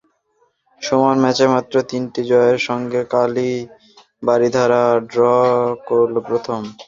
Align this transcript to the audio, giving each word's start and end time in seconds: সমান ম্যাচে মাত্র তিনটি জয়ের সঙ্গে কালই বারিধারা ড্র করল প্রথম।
সমান 0.81 1.17
ম্যাচে 1.23 1.45
মাত্র 1.53 1.75
তিনটি 1.91 2.21
জয়ের 2.31 2.59
সঙ্গে 2.67 3.01
কালই 3.13 3.53
বারিধারা 4.23 4.83
ড্র 5.11 5.21
করল 5.87 6.15
প্রথম। 6.27 6.61